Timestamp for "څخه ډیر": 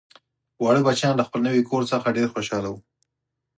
1.91-2.27